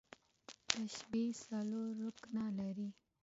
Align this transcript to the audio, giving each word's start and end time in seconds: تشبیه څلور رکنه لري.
تشبیه 0.69 1.29
څلور 1.43 1.89
رکنه 2.03 2.43
لري. 2.59 2.89